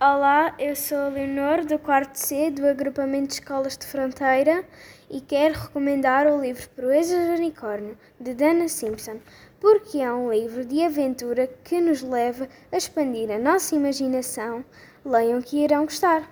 Olá, 0.00 0.52
eu 0.58 0.74
sou 0.74 0.98
a 0.98 1.08
Leonor 1.08 1.64
do 1.64 1.78
quarto 1.78 2.16
C 2.16 2.50
do 2.50 2.66
agrupamento 2.66 3.28
de 3.28 3.34
escolas 3.34 3.78
de 3.78 3.86
fronteira 3.86 4.64
e 5.08 5.20
quero 5.20 5.54
recomendar 5.54 6.26
o 6.26 6.42
livro 6.42 6.68
Proezas 6.70 7.28
do 7.28 7.34
Unicórnio 7.34 7.96
de 8.18 8.34
Dana 8.34 8.66
Simpson, 8.66 9.20
porque 9.60 9.98
é 9.98 10.12
um 10.12 10.32
livro 10.32 10.64
de 10.64 10.82
aventura 10.82 11.48
que 11.62 11.80
nos 11.80 12.02
leva 12.02 12.48
a 12.72 12.76
expandir 12.76 13.30
a 13.30 13.38
nossa 13.38 13.76
imaginação. 13.76 14.64
Leiam 15.04 15.40
que 15.40 15.62
irão 15.62 15.84
gostar. 15.84 16.28